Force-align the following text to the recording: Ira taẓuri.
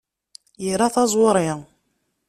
Ira 0.69 0.87
taẓuri. 0.93 1.49